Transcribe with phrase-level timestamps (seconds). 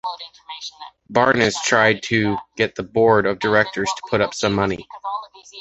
[1.11, 4.87] Barnes tried to get the board of directors to put up some money.